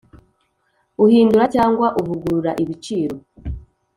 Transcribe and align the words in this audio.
uhindura 1.03 1.45
cyangwa 1.55 1.87
uvugurura 1.99 2.51
ibiciro 2.63 3.15